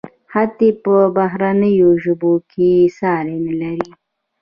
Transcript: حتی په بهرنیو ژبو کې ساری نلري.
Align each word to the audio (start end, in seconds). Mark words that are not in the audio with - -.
حتی 0.33 0.67
په 0.83 0.93
بهرنیو 1.17 1.89
ژبو 2.03 2.33
کې 2.51 2.71
ساری 2.97 3.37
نلري. 3.45 3.89